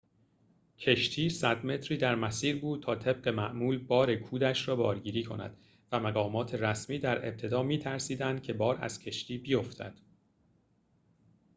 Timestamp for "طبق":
2.95-3.27